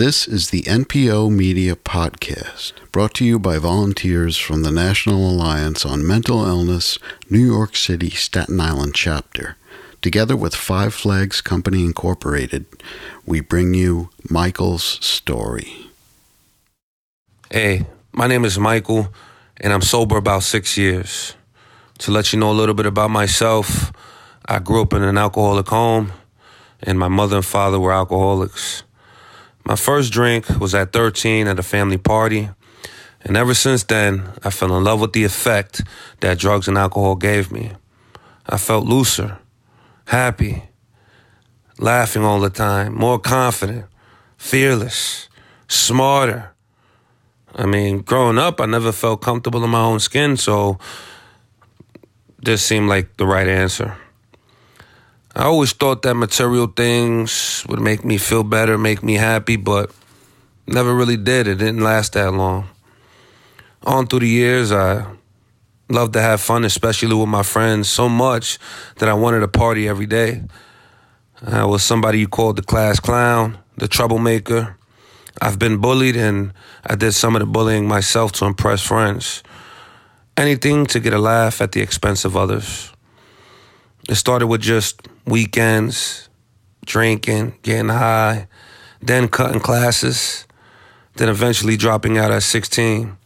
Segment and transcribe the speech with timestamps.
[0.00, 5.84] This is the NPO Media Podcast, brought to you by volunteers from the National Alliance
[5.84, 9.58] on Mental Illness, New York City, Staten Island chapter.
[10.00, 12.64] Together with Five Flags Company Incorporated,
[13.26, 15.90] we bring you Michael's story.
[17.50, 19.12] Hey, my name is Michael,
[19.58, 21.34] and I'm sober about six years.
[21.98, 23.92] To let you know a little bit about myself,
[24.46, 26.12] I grew up in an alcoholic home,
[26.82, 28.82] and my mother and father were alcoholics.
[29.70, 32.50] My first drink was at 13 at a family party,
[33.22, 35.82] and ever since then, I fell in love with the effect
[36.18, 37.70] that drugs and alcohol gave me.
[38.48, 39.38] I felt looser,
[40.06, 40.64] happy,
[41.78, 43.86] laughing all the time, more confident,
[44.36, 45.28] fearless,
[45.68, 46.50] smarter.
[47.54, 50.80] I mean, growing up, I never felt comfortable in my own skin, so
[52.42, 53.96] this seemed like the right answer.
[55.34, 59.92] I always thought that material things would make me feel better, make me happy, but
[60.66, 61.46] never really did.
[61.46, 62.68] It didn't last that long.
[63.84, 65.06] On through the years, I
[65.88, 68.58] loved to have fun, especially with my friends, so much
[68.96, 70.42] that I wanted to party every day.
[71.46, 74.76] I was somebody you called the class clown, the troublemaker.
[75.40, 76.52] I've been bullied, and
[76.84, 79.44] I did some of the bullying myself to impress friends.
[80.36, 82.92] Anything to get a laugh at the expense of others.
[84.08, 86.28] It started with just weekends,
[86.84, 88.48] drinking, getting high,
[89.00, 90.46] then cutting classes,
[91.16, 93.16] then eventually dropping out at 16.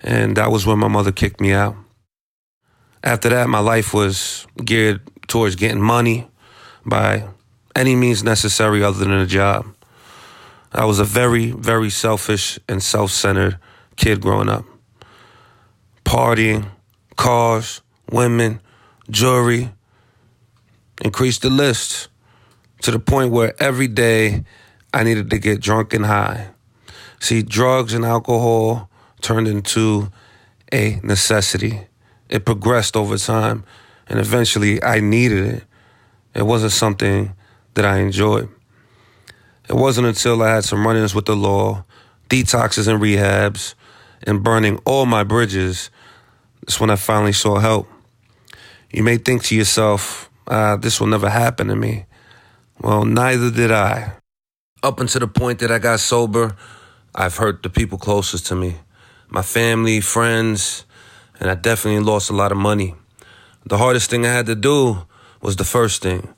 [0.00, 1.76] And that was when my mother kicked me out.
[3.02, 6.28] After that, my life was geared towards getting money
[6.84, 7.28] by
[7.76, 9.66] any means necessary other than a job.
[10.72, 13.58] I was a very, very selfish and self centered
[13.96, 14.64] kid growing up.
[16.04, 16.68] Partying,
[17.16, 17.80] cars,
[18.10, 18.60] women,
[19.10, 19.70] jewelry,
[21.02, 22.08] increased the list
[22.82, 24.44] to the point where every day
[24.92, 26.50] I needed to get drunk and high.
[27.20, 30.10] See, drugs and alcohol turned into
[30.72, 31.86] a necessity.
[32.28, 33.64] It progressed over time,
[34.06, 35.64] and eventually I needed it.
[36.34, 37.34] It wasn't something
[37.74, 38.48] that I enjoyed.
[39.68, 41.84] It wasn't until I had some run ins with the law,
[42.28, 43.74] detoxes and rehabs,
[44.24, 45.90] and burning all my bridges
[46.64, 47.88] that's when I finally saw help.
[48.90, 52.06] You may think to yourself, uh, this will never happen to me.
[52.80, 54.12] Well, neither did I.
[54.82, 56.56] Up until the point that I got sober,
[57.14, 58.76] I've hurt the people closest to me
[59.34, 60.84] my family, friends,
[61.40, 62.94] and I definitely lost a lot of money.
[63.66, 65.06] The hardest thing I had to do
[65.40, 66.32] was the first thing,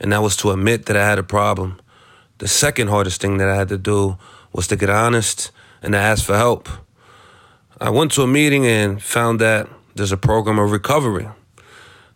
[0.00, 1.80] and that was to admit that I had a problem.
[2.38, 4.18] The second hardest thing that I had to do
[4.52, 6.68] was to get honest and to ask for help.
[7.80, 11.28] I went to a meeting and found that there's a program of recovery.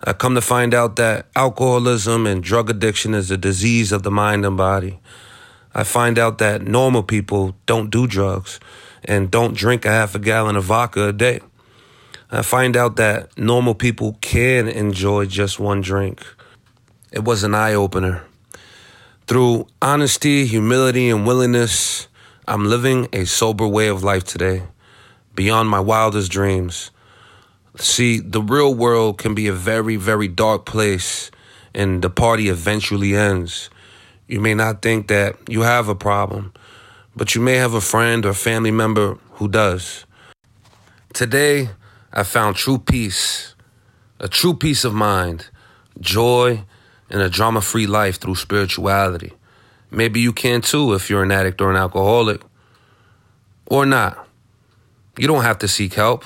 [0.07, 4.11] I come to find out that alcoholism and drug addiction is a disease of the
[4.11, 5.01] mind and body.
[5.75, 8.61] I find out that normal people don't do drugs
[9.03, 11.41] and don't drink a half a gallon of vodka a day.
[12.31, 16.23] I find out that normal people can enjoy just one drink.
[17.11, 18.25] It was an eye opener.
[19.27, 22.09] Through honesty, humility, and willingness,
[22.47, 24.65] I'm living a sober way of life today,
[25.35, 26.91] beyond my wildest dreams.
[27.77, 31.31] See, the real world can be a very, very dark place,
[31.75, 33.69] and the party eventually ends.
[34.29, 36.53] You may not think that you have a problem,
[37.17, 40.07] but you may have a friend or family member who does.
[41.13, 41.71] Today,
[42.13, 43.55] I found true peace,
[44.21, 45.49] a true peace of mind,
[46.01, 46.65] joy,
[47.11, 49.33] and a drama free life through spirituality.
[49.91, 52.41] Maybe you can too if you're an addict or an alcoholic.
[53.67, 54.29] Or not.
[55.19, 56.25] You don't have to seek help.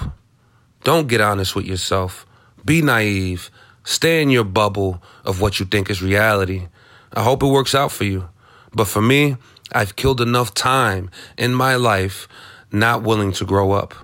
[0.84, 2.26] Don't get honest with yourself.
[2.64, 3.50] Be naive.
[3.84, 6.68] Stay in your bubble of what you think is reality.
[7.12, 8.28] I hope it works out for you.
[8.72, 9.36] But for me,
[9.72, 12.28] I've killed enough time in my life
[12.70, 13.94] not willing to grow up.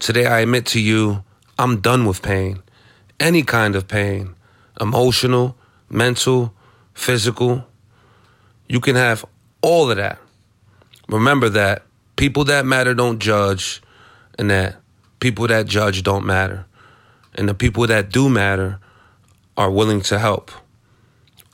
[0.00, 1.24] Today, I admit to you,
[1.58, 2.62] I'm done with pain.
[3.20, 4.34] Any kind of pain
[4.80, 5.56] emotional,
[5.88, 6.52] mental,
[6.94, 7.64] physical.
[8.68, 9.24] You can have
[9.62, 10.18] all of that.
[11.08, 11.82] Remember that
[12.16, 13.82] people that matter don't judge,
[14.38, 14.80] and that
[15.24, 16.66] people that judge don't matter.
[17.34, 18.78] And the people that do matter
[19.56, 20.50] are willing to help.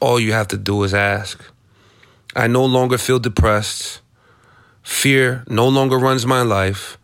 [0.01, 1.41] All you have to do is ask.
[2.35, 4.01] I no longer feel depressed.
[4.83, 6.99] Fear no longer runs my life,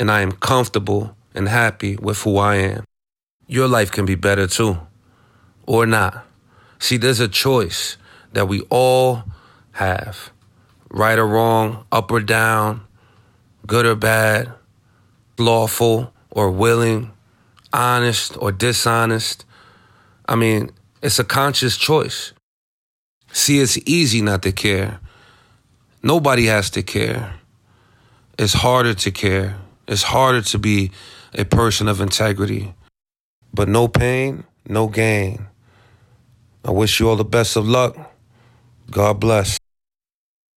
[0.00, 2.84] and I am comfortable and happy with who I am.
[3.46, 4.78] Your life can be better too,
[5.66, 6.24] or not.
[6.78, 7.98] See, there's a choice
[8.32, 9.24] that we all
[9.72, 10.30] have
[10.88, 12.86] right or wrong, up or down,
[13.66, 14.54] good or bad
[15.38, 17.12] lawful or willing,
[17.72, 19.44] honest or dishonest.
[20.28, 20.70] I mean,
[21.02, 22.32] it's a conscious choice.
[23.32, 25.00] See, it's easy not to care,
[26.06, 27.34] Nobody has to care.
[28.38, 29.56] It's harder to care.
[29.88, 30.92] It's harder to be
[31.34, 32.74] a person of integrity.
[33.52, 35.48] But no pain, no gain.
[36.64, 37.96] I wish you all the best of luck.
[38.88, 39.58] God bless.